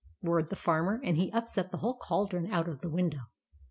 "roared 0.23 0.47
the 0.49 0.55
Farmer; 0.55 0.99
and 1.03 1.15
he 1.15 1.31
upset 1.31 1.69
the 1.69 1.77
whole 1.77 1.93
cauldron 1.95 2.51
out 2.51 2.67
of 2.67 2.81
the 2.81 2.89
window. 2.89 3.19